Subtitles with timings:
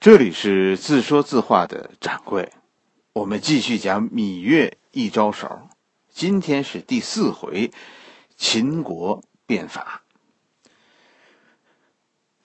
[0.00, 2.54] 这里是自说自话的掌柜，
[3.12, 5.68] 我们继续讲芈月一招手。
[6.08, 7.70] 今天是第四回，
[8.34, 10.00] 秦国变法。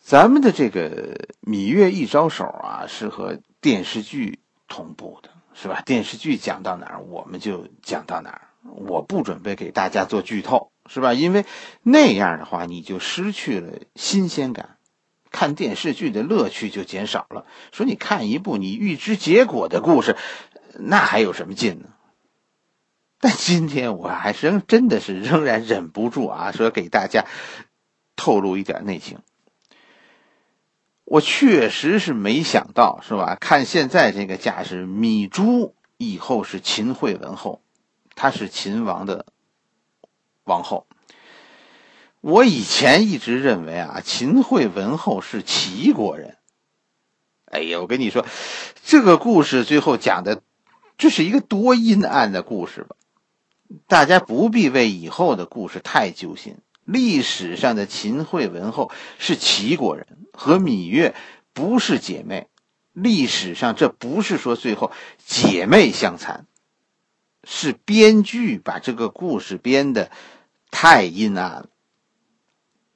[0.02, 5.82] 咱们的这个芈月一招手啊，是和电视剧同步的，是吧？
[5.86, 8.42] 电视剧讲到哪儿，我们就讲到哪儿。
[8.64, 11.14] 我不准备给大家做剧透，是吧？
[11.14, 11.46] 因为
[11.84, 14.75] 那样的话，你就失去了新鲜感。
[15.36, 17.46] 看电视剧的乐趣就减少了。
[17.74, 20.16] 说你看一部你预知结果的故事，
[20.80, 21.90] 那还有什么劲呢？
[23.20, 27.26] 但今天我还是真的是仍然忍不住啊，说给大家
[28.16, 29.20] 透露一点内情。
[31.04, 33.36] 我确实是没想到，是吧？
[33.36, 37.62] 看现在这个架势，芈珠以后是秦惠文后，
[38.16, 39.26] 她是秦王的
[40.46, 40.88] 王后。
[42.26, 46.38] 我以前一直认为啊，秦惠文后是齐国人。
[47.46, 48.26] 哎呀，我跟你说，
[48.84, 50.42] 这个故事最后讲的，
[50.98, 52.96] 这是一个多阴暗的故事吧？
[53.86, 56.58] 大家不必为以后的故事太揪心。
[56.84, 58.90] 历史上的秦惠文后
[59.20, 61.14] 是齐国人，和芈月
[61.54, 62.48] 不是姐妹。
[62.92, 64.92] 历史上这不是说最后
[65.24, 66.48] 姐妹相残，
[67.44, 70.10] 是编剧把这个故事编的
[70.72, 71.70] 太阴暗了。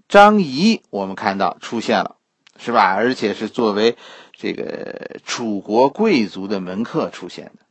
[0.10, 2.16] 张仪，我们看到出现了，
[2.58, 2.96] 是吧？
[2.96, 3.96] 而且是作为
[4.34, 7.66] 这个楚国贵族的门客出现的。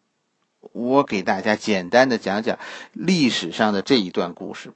[0.73, 2.59] 我给大家简单的讲讲
[2.93, 4.73] 历史上的这一段故事。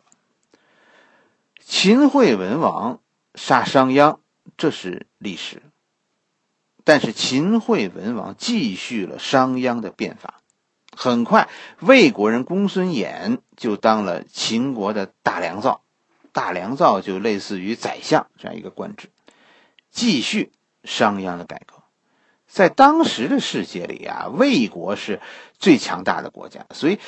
[1.65, 2.99] 秦惠文王
[3.37, 4.19] 杀商鞅，
[4.57, 5.63] 这是历史。
[6.83, 10.41] 但是秦惠文王继续了商鞅的变法，
[10.97, 15.83] 很快魏国人公孙衍就当了秦国的大良造。
[16.33, 19.11] 大良造就类似于宰相这样一个官职，
[19.91, 20.51] 继续
[20.83, 21.77] 商鞅的改革。
[22.47, 25.21] 在当时的世界里啊，魏国是
[25.59, 26.99] 最强大的国家，所以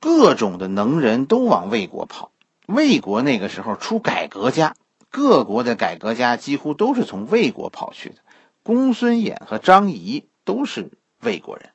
[0.00, 2.32] 各种的能人都往魏国跑。
[2.66, 4.74] 魏国那个时候出改革家，
[5.10, 8.16] 各国的改革家几乎都是从魏国跑去的。
[8.64, 11.70] 公孙衍和张仪都是魏国人。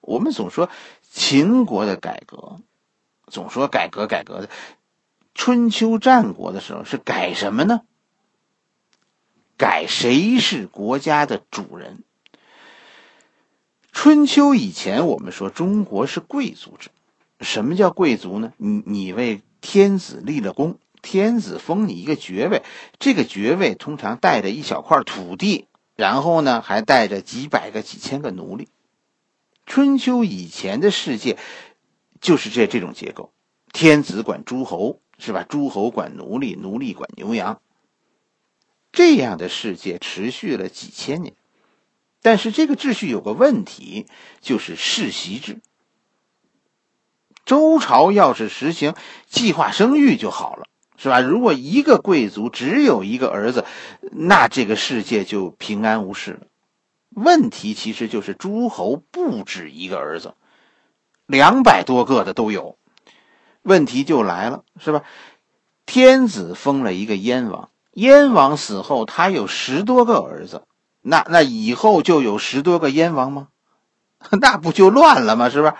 [0.00, 0.68] 我们总说
[1.08, 2.56] 秦国的改革，
[3.28, 4.48] 总说改革改革的。
[5.38, 7.82] 春秋战国的时候是改什么呢？
[9.56, 12.02] 改谁是国家的主人？
[13.92, 16.90] 春秋以前，我们说中国是贵族制。
[17.40, 18.52] 什么叫贵族呢？
[18.56, 22.64] 你你为天子立了功，天子封你一个爵位，
[22.98, 28.68] 这个爵位通常带着一小块土地，然后呢还带着几百个、几千个奴隶。
[29.66, 31.38] 春秋以前的世界
[32.20, 33.32] 就是这这种结构，
[33.72, 35.00] 天子管诸侯。
[35.18, 35.44] 是吧？
[35.48, 37.60] 诸侯管奴隶，奴隶管牛羊。
[38.92, 41.34] 这样的世界持续了几千年，
[42.22, 44.06] 但是这个秩序有个问题，
[44.40, 45.60] 就是世袭制。
[47.44, 48.94] 周朝要是实行
[49.26, 51.20] 计划生育就好了，是吧？
[51.20, 53.66] 如果一个贵族只有一个儿子，
[54.12, 56.46] 那这个世界就平安无事了。
[57.10, 60.34] 问题其实就是诸侯不止一个儿子，
[61.26, 62.77] 两百多个的都有。
[63.62, 65.02] 问题就来了，是吧？
[65.86, 70.64] 天子封了一个燕王，燕王死后，他有十多个儿子，
[71.00, 73.48] 那那以后就有十多个燕王吗？
[74.40, 75.48] 那不就乱了吗？
[75.48, 75.76] 是吧？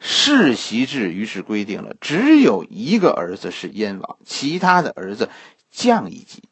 [0.00, 5.28] 世袭制于是规定了，只有一个儿子是燕王，其他的儿子
[5.72, 6.44] 降一级，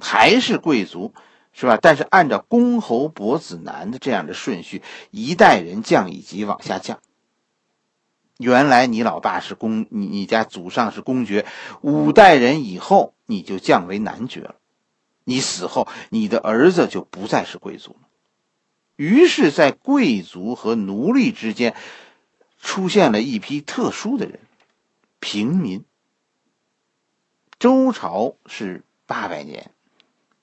[0.00, 1.14] 还是贵族，
[1.52, 1.78] 是吧？
[1.80, 4.82] 但是按照公侯伯子男的这样的顺序，
[5.12, 6.98] 一代人降一级往下降。
[8.38, 11.44] 原来你老爸是公，你你家祖上是公爵，
[11.80, 14.54] 五代人以后你就降为男爵了。
[15.24, 18.08] 你死后，你的儿子就不再是贵族了。
[18.96, 21.74] 于是，在贵族和奴隶之间，
[22.60, 24.38] 出现了一批特殊的人——
[25.20, 25.84] 平民。
[27.58, 29.72] 周朝是八百年，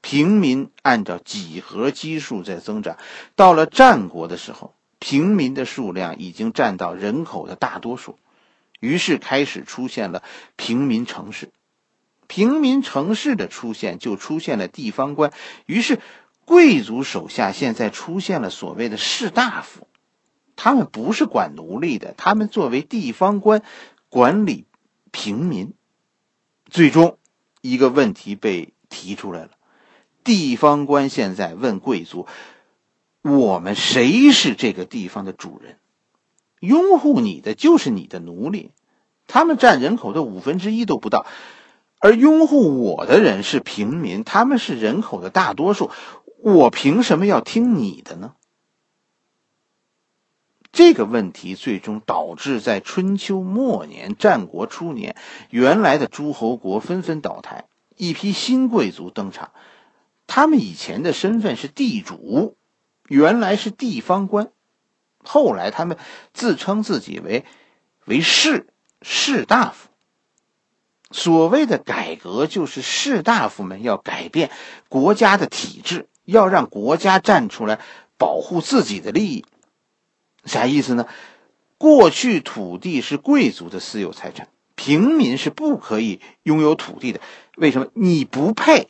[0.01, 2.97] 平民按照几何基数在增长，
[3.35, 4.73] 到了战国的时候。
[5.05, 8.17] 平民的数量已经占到人口的大多数，
[8.79, 10.23] 于是开始出现了
[10.55, 11.51] 平民城市。
[12.25, 15.31] 平民城市的出现，就出现了地方官。
[15.67, 15.99] 于是，
[16.43, 19.87] 贵族手下现在出现了所谓的士大夫，
[20.55, 23.61] 他们不是管奴隶的，他们作为地方官
[24.09, 24.65] 管理
[25.11, 25.75] 平民。
[26.67, 27.19] 最终，
[27.61, 29.51] 一个问题被提出来了：
[30.23, 32.25] 地方官现在问贵族。
[33.27, 35.79] 我们谁是这个地方的主人？
[36.59, 38.69] 拥护你的就是你的奴隶，
[39.25, 41.25] 他们占人口的五分之一都不到，
[41.99, 45.89] 而拥护我的人是平民，他们是人口的大多数。
[46.37, 48.35] 我凭什么要听你的呢？
[50.71, 55.15] 这个问题最终导致在春秋末年、战国初年，
[55.49, 57.65] 原来的诸侯国纷纷倒台，
[57.97, 59.49] 一批新贵族登场。
[60.27, 62.55] 他们以前的身份是地主，
[63.07, 64.51] 原来是地方官，
[65.23, 65.97] 后来他们
[66.33, 67.45] 自称自己为
[68.05, 68.67] 为士
[69.01, 69.89] 士大夫。
[71.11, 74.49] 所谓的改革，就是士大夫们要改变
[74.89, 77.79] 国家的体制，要让国家站出来
[78.17, 79.45] 保护自己的利益。
[80.43, 81.07] 啥意思呢？
[81.77, 87.19] 过去土地是贵族的私有财产，平民是不可以拥有土地的。
[87.55, 87.87] 为什么？
[87.93, 88.87] 你不配，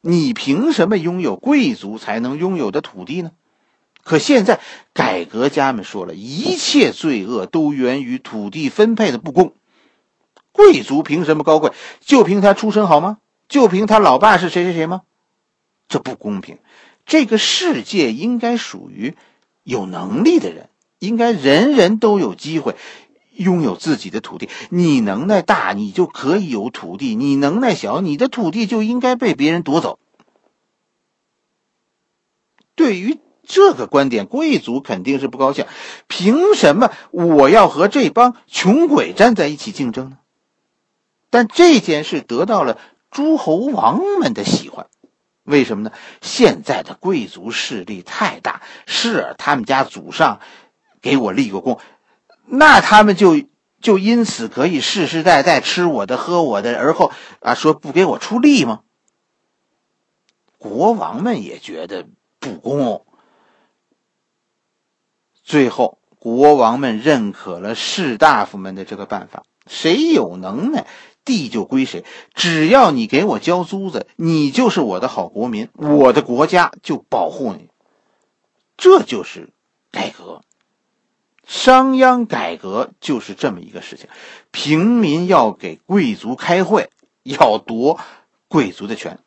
[0.00, 3.32] 你凭什么拥有贵族才能拥有的土地呢？
[4.04, 4.60] 可现在
[4.92, 9.54] 改革家们说了一切罪恶都源于土地分配的不公。
[10.52, 11.72] 贵族凭什么高贵？
[12.00, 13.18] 就凭他出身好吗？
[13.48, 15.02] 就凭他老爸是谁谁谁吗？
[15.88, 16.58] 这不公平。
[17.06, 19.16] 这个世界应该属于
[19.62, 20.68] 有能力的人。
[21.00, 22.76] 应该人人都有机会
[23.32, 24.48] 拥有自己的土地。
[24.70, 29.98] 你能耐大，你就可以有土地；你能耐小，你的土地就应该被别人夺走。
[32.74, 35.66] 对于这个观点，贵族肯定是不高兴。
[36.08, 40.18] 凭什么我要和这帮穷鬼站在一起竞争呢？
[41.30, 42.78] 但这件事得到了
[43.10, 44.86] 诸侯王们的喜欢，
[45.42, 45.92] 为什么呢？
[46.20, 50.40] 现在的贵族势力太大，是他们家祖上。
[51.02, 51.80] 给我立过功，
[52.46, 53.42] 那他们就
[53.82, 58.80] 就因此可以世世代代吃我的喝我的，而后啊说不给我出力吗？
[60.56, 62.06] 国王们也觉得
[62.38, 63.04] 不公。
[65.44, 70.86] 最后，国王们认可了士大夫们的这个办法：谁有能耐，
[71.22, 72.04] 地就归谁。
[72.34, 77.68] 只要你给我交租子，你就是我的好国民，我的国家就保护你。
[78.78, 79.50] 这就是
[79.92, 80.40] 改革。
[81.46, 84.08] 商鞅改革就是这么一个事情，
[84.50, 86.88] 平民要给贵族开会，
[87.22, 88.00] 要夺
[88.48, 89.18] 贵族的权。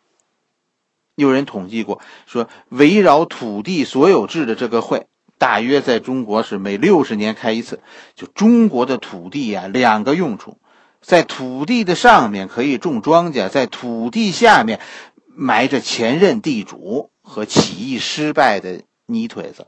[1.13, 5.05] 有人统计过，说围绕土地所有制的这个会，
[5.37, 7.79] 大约在中国是每六十年开一次。
[8.15, 10.57] 就中国的土地啊，两个用处，
[11.01, 14.79] 在土地的上面可以种庄稼，在土地下面
[15.27, 19.67] 埋着前任地主和起义失败的泥腿子。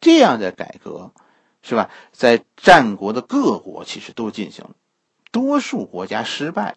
[0.00, 1.12] 这样的改革。
[1.64, 1.90] 是吧？
[2.10, 4.72] 在战国的各国其实都进行了，
[5.30, 6.74] 多数国家失败，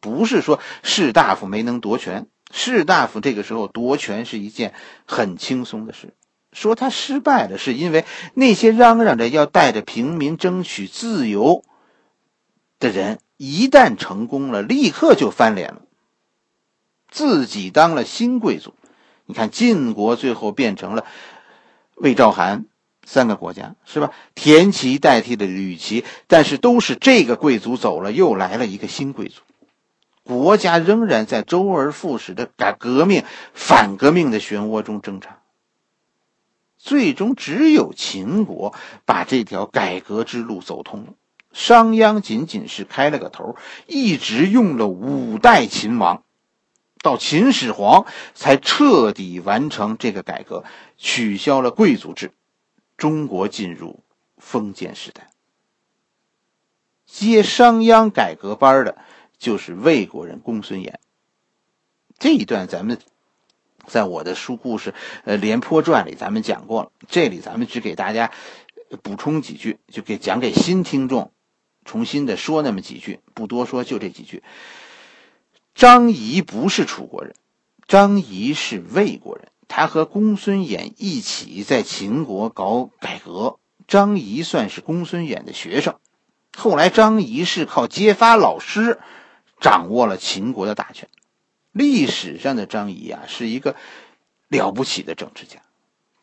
[0.00, 4.74] 不是说士大夫没能夺权，士大夫这个时候夺权是一件
[5.06, 6.12] 很轻松的事。
[6.52, 8.04] 说他失败了，是因为
[8.34, 11.64] 那些嚷嚷着要带着平民争取自由
[12.78, 15.82] 的人，一旦成功了，立刻就翻脸了，
[17.08, 18.74] 自己当了新贵族。
[19.26, 21.04] 你看晋国最后变成了
[21.94, 22.66] 魏赵韩。
[23.06, 24.12] 三个国家是吧？
[24.36, 29.40] 田齐代替了吕齐，但是都是这个贵族走了，又来了一个新贵族，
[30.22, 35.39] 国家仍然在周而复始的改革命、反革命的漩涡中挣扎。
[36.82, 38.74] 最终，只有秦国
[39.04, 41.12] 把这条改革之路走通了。
[41.52, 43.56] 商鞅仅仅是开了个头，
[43.86, 46.24] 一直用了五代秦王，
[47.02, 50.64] 到秦始皇才彻底完成这个改革，
[50.96, 52.32] 取消了贵族制。
[52.96, 54.02] 中国进入
[54.38, 55.28] 封建时代，
[57.04, 58.96] 接商鞅改革班的，
[59.36, 60.94] 就是魏国人公孙衍。
[62.18, 62.98] 这一段咱们
[63.86, 64.92] 在我的书故事
[65.24, 68.30] 《呃廉颇传》里咱们讲过了，这里咱们只给大家
[69.02, 71.32] 补充几句，就给讲给新听众，
[71.84, 74.42] 重新的说那么几句，不多说，就这几句。
[75.74, 77.34] 张仪不是楚国人，
[77.86, 79.48] 张仪是魏国人。
[79.68, 85.94] 他和公孙衍一起在秦国搞改革，张仪算是公孙衍的学生。
[86.56, 88.98] 后来张仪是靠揭发老师，
[89.60, 91.08] 掌握了秦国的大权。
[91.72, 93.76] 历史上的张仪啊，是一个
[94.48, 95.62] 了不起的政治家，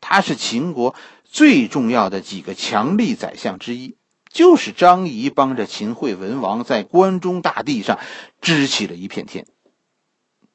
[0.01, 3.96] 他是秦国最重要的几个强力宰相之一。
[4.30, 7.98] 就是张仪帮着秦惠文王在关中大地上
[8.42, 9.48] 支起了一片天。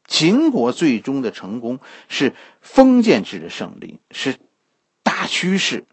[0.06, 4.37] 秦国最终的成功是封建制的胜利，是
[5.02, 5.87] 大趋势，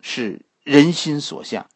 [0.00, 1.68] 是人心所向。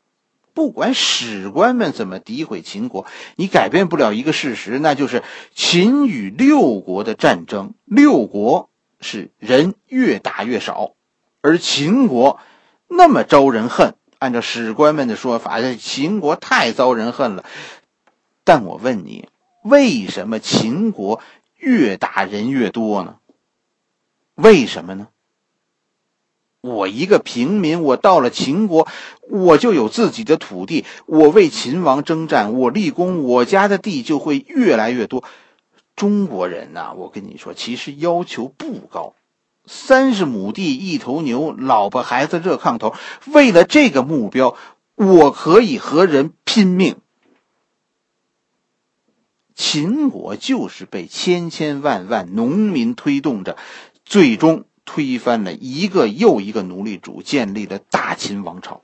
[0.54, 3.06] 不管史官们怎么诋毁秦国，
[3.36, 5.22] 你改变不了一个事实，那就是
[5.54, 10.92] 秦与六国的战争，六国是人越打越少，
[11.40, 12.38] 而秦国
[12.88, 13.94] 那么招人恨。
[14.18, 17.44] 按照史官们的说法，秦国太遭人恨了。
[18.44, 19.28] 但我问你，
[19.64, 21.20] 为什么秦国？
[21.56, 23.18] 越打人越多呢，
[24.34, 25.06] 为什么呢？
[26.62, 28.86] 我一个平民，我到了秦国，
[29.28, 35.24] 我就有自己的土地，我为秦王征战，我立功，我家的地就会越来越多。
[35.96, 39.14] 中国人呐，我跟你说，其实要求不高，
[39.66, 42.94] 三十亩地，一头牛，老婆孩子热炕头，
[43.26, 44.54] 为了这个目标，
[44.94, 46.96] 我可以和人拼命。
[49.56, 53.56] 秦国就是被千千万万农民推动着，
[54.04, 54.64] 最终。
[54.84, 58.82] 推翻了一个又一个奴隶主，建立了大秦王朝。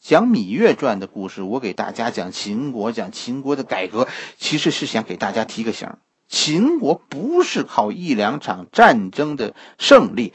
[0.00, 4.06] 讲《芈月传》的故事，我给大家讲秦国，讲秦国的改革，
[4.38, 5.88] 其实是想给大家提个醒：
[6.28, 10.34] 秦国不是靠一两场战争的胜利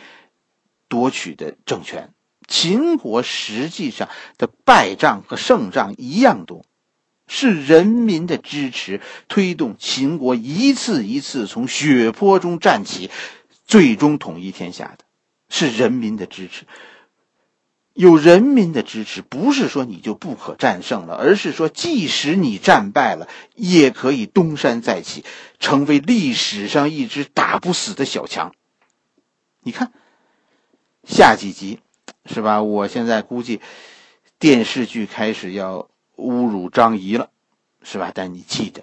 [0.87, 2.11] 夺取的政权，
[2.47, 6.65] 秦国实际上的败仗和胜仗一样多，
[7.27, 13.11] 是人民的支持推动秦国一次一次从血泊中站起。
[13.69, 15.05] 最终统一天下的，
[15.47, 16.65] 是人民的支持。
[17.93, 25.23] 有人民的支持，不是说你就不可战胜了，而是说，即使你战败了，也可以东山再起，
[25.59, 28.55] 成为历史上一只打不死的小强。
[29.61, 29.93] 你看，
[31.03, 31.79] 下几集，
[32.25, 32.63] 是吧？
[32.63, 33.61] 我现在估计，
[34.39, 37.29] 电视剧开始要侮辱张仪了，
[37.83, 38.11] 是吧？
[38.15, 38.81] 但你记得，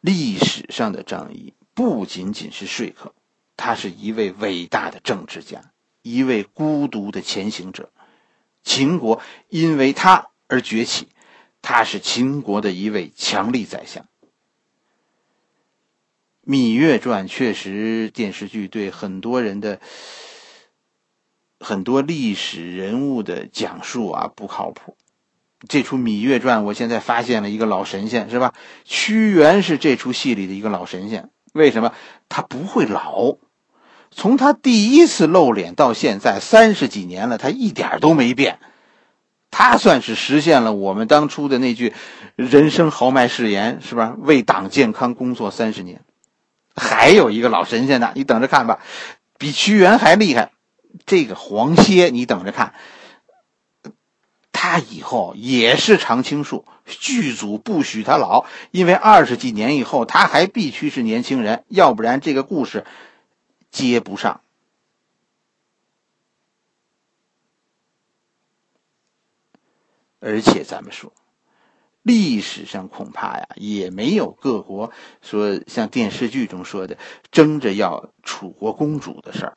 [0.00, 3.12] 历史上的张仪不仅仅是说客。
[3.62, 5.60] 他是一位伟大的政治家，
[6.00, 7.92] 一位孤独的前行者。
[8.62, 11.08] 秦国因为他而崛起，
[11.60, 14.04] 他是秦国的一位强力宰相。
[16.46, 19.78] 《芈月传》确实电视剧对很多人的
[21.60, 24.96] 很多历史人物的讲述啊不靠谱。
[25.68, 28.54] 这出《芈月传》，我现在发现了一个老神仙，是吧？
[28.86, 31.28] 屈原是这出戏里的一个老神仙。
[31.52, 31.92] 为什么？
[32.30, 33.36] 他不会老。
[34.10, 38.58] 从他第一次露脸到现在三十几年了，他一点都没变。
[39.52, 41.92] 他算是实现了我们当初的那句
[42.36, 44.14] 人生豪迈誓言，是吧？
[44.18, 46.02] 为党健康工作三十年。
[46.76, 48.78] 还有一个老神仙呢，你等着看吧，
[49.38, 50.52] 比屈原还厉害。
[51.06, 52.74] 这个黄歇，你等着看，
[54.50, 62.84] 他以后也是常青树，剧组不许他老，因为二十几年以后他还必须是年轻人，要不然这个故事。
[63.70, 64.40] 接不上，
[70.18, 71.12] 而且咱们说，
[72.02, 76.98] 历史上恐怕呀，也没有各国说像电视剧中说的
[77.30, 79.54] 争着要楚国公主的事儿。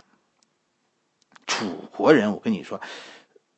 [1.47, 2.79] 楚国人，我跟你说，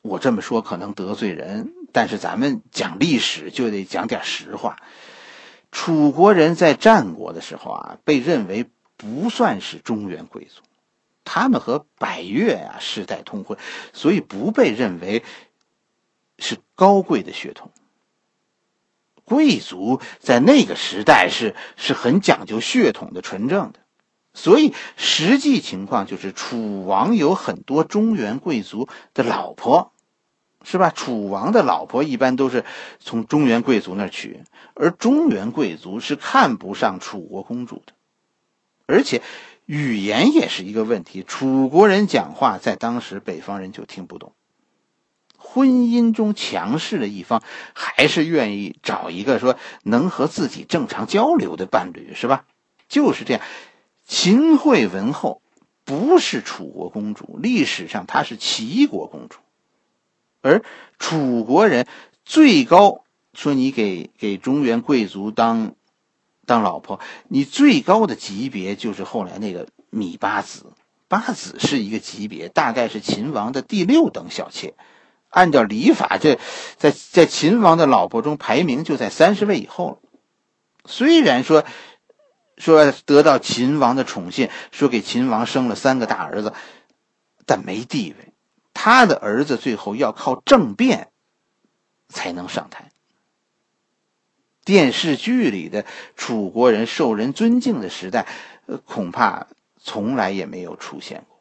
[0.01, 4.77] 我这么说可能得罪人，但是咱们讲历史就得讲点实话。
[5.71, 8.71] 楚国人在战国的时候啊，被认为。
[8.97, 10.61] 不算是中原贵族，
[11.23, 13.57] 他们和百越啊世代通婚，
[13.93, 15.23] 所以不被认为
[16.39, 17.71] 是高贵的血统。
[19.23, 23.79] 贵族在那个时代是是很讲究血统的纯正的，
[24.33, 29.91] 所以实际情况就是楚王有很多中原贵族的老婆，
[30.63, 30.91] 是吧？
[30.91, 32.65] 楚王的老婆一般都是
[32.99, 34.43] 从中原贵族那儿娶，
[34.75, 37.93] 而中原贵族是看不上楚国公主的。
[38.87, 39.23] 而且，
[39.65, 41.23] 语言也是一个问题。
[41.23, 44.33] 楚国人讲话，在当时北方人就听不懂。
[45.37, 47.41] 婚姻中强势的一方，
[47.73, 52.45] 还是愿意找一个说能和自己正常交流的伴侣，是吧？
[52.87, 53.41] 就是这样。
[54.05, 55.41] 秦惠文后
[55.83, 59.39] 不是楚国公主，历史上她是齐国公主。
[60.41, 60.61] 而
[60.99, 61.87] 楚国人
[62.23, 65.73] 最高说，你给给中原贵族当。
[66.45, 70.73] 当老婆，你最高的级别就是后来那个芈八子。
[71.07, 74.73] 八子是一个级别，大概是秦王的第六等小妾。
[75.29, 76.39] 按照礼法，这
[76.77, 79.97] 在在秦王的老婆中排名就在三十位以后了。
[80.85, 81.63] 虽然说
[82.57, 86.53] 说得到秦王的宠信，说给秦王生了三个大儿子，
[87.45, 88.33] 但没地位。
[88.73, 91.09] 他的儿子最后要靠政变
[92.09, 92.91] 才能上台。
[94.65, 98.27] 电视剧里的楚国人受人尊敬的时代，
[98.83, 101.39] 恐怕从来也没有出现过。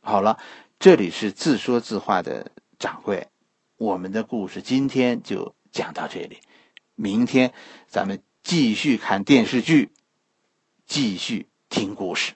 [0.00, 0.38] 好了，
[0.78, 3.28] 这里是自说自话的掌柜，
[3.76, 6.38] 我们的故事今天就讲到这里，
[6.94, 7.52] 明天
[7.86, 9.90] 咱们继续看电视剧，
[10.86, 12.32] 继续听故事。